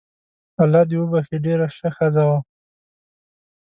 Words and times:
الله 0.63 0.83
دي 0.89 0.95
وبخښي 0.99 1.37
ډیره 1.45 1.67
شه 1.77 1.89
ښځه 1.97 2.23
وو 2.29 2.39